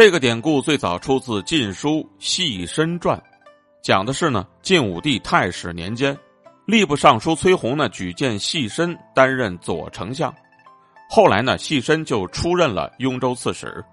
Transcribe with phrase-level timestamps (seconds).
[0.00, 1.88] 这个典故最早出自《晋书·
[2.20, 3.18] 细申传》，
[3.82, 6.16] 讲的是呢，晋武帝太始年间，
[6.68, 10.32] 吏部尚书崔洪呢举荐细申担任左丞相，
[11.10, 13.84] 后来呢，细申就出任了雍州刺史。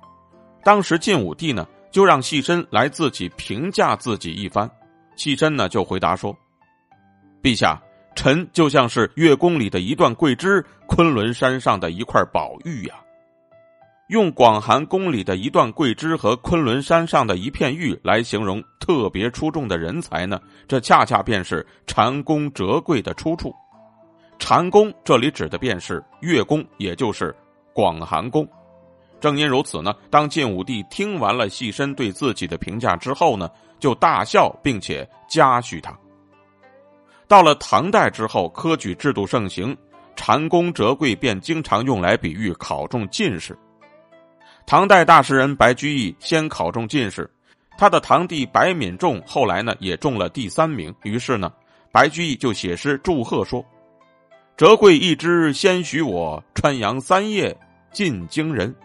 [0.64, 4.70] 当时晋武帝呢就让细申来自己评价自己一番，
[5.16, 6.38] 细申呢就回答说
[7.42, 7.82] ：“陛下，
[8.16, 12.94] 臣就像是月宫里的一段桂枝，昆仑山上的一块宝玉呀。”
[14.08, 20.40] 用广寒宫里的一段桂枝和昆仑山上的一片玉来形容特别出众的人才呢？
[20.68, 23.52] 这恰恰便是蟾宫折桂的出处。
[24.38, 27.36] 蟾宫这里指的便是月宫，也就是
[27.74, 28.48] 广寒宫。
[29.20, 33.50] 正因如此呢，当晋武帝听完了细身对自己的评价之后呢，
[33.80, 35.98] 就大笑，并且嘉许他。
[37.28, 39.76] 到了唐代之后，科举制度盛行，
[40.16, 43.58] 蟾宫折桂便经常用来比喻考中进士。
[44.68, 47.30] 唐代大诗人白居易先考中进士，
[47.78, 50.94] 他的堂弟白敏仲后来呢也中了第三名。
[51.04, 51.54] 于是呢，
[51.92, 53.64] 白居易就写诗祝贺说
[54.58, 57.56] ：“折桂一枝先许我，穿杨三叶
[57.92, 58.76] 进京人。”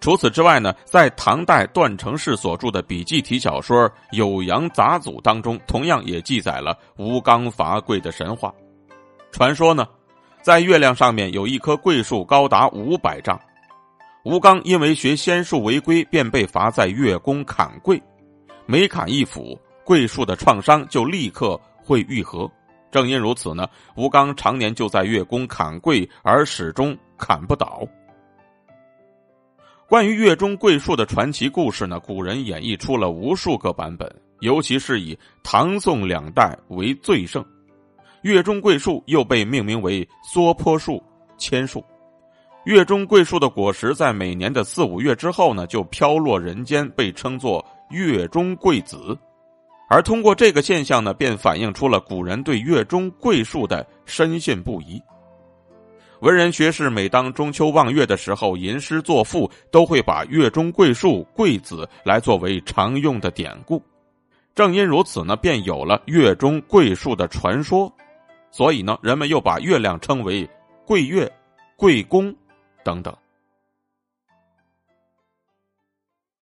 [0.00, 8.52] 除此之外呢，在唐代段成式所著的笔记体小说《酉阳杂俎》当中，同样也记载了吴刚伐桂的神话。
[9.30, 9.86] 传说呢，
[10.40, 13.38] 在月亮上面有一棵桂树，高达五百丈。
[14.24, 18.00] 吴刚因为学仙术违规，便被罚在月宫砍桂，
[18.66, 22.48] 每砍一斧，桂树的创伤就立刻会愈合。
[22.92, 27.82] 正因如此呢，吴刚常年就在月宫砍桂，而始终砍不倒。
[29.88, 37.44] 关于月中桂树的传奇故事呢，古人演绎出了无数个版本，尤其是以唐宋两代为最盛。
[38.22, 41.02] 月中桂树又被命名为梭坡树、
[41.36, 41.84] 千树。
[42.64, 49.18] 月中桂树的果实在每年的四五月之后呢，就飘落人间，被称作月中桂子。
[49.90, 55.02] 而通过这个现象呢，便反映出了古人对月中桂树的深信不疑。
[56.20, 63.82] 文人学士每当中秋望月的时候吟诗作赋，都会把月中桂树、桂子来作为常用的典故。
[64.54, 67.92] 正因如此呢，便有了月中桂树的传说。
[68.52, 70.48] 所以呢，人们又把月亮称为
[70.86, 71.28] 桂月、
[71.76, 72.32] 桂宫。
[72.84, 73.21] 等等。